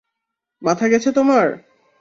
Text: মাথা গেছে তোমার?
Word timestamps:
মাথা 0.61 0.85
গেছে 0.87 1.09
তোমার? 1.11 1.47